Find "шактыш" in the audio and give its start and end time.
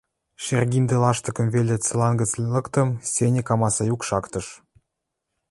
4.09-4.47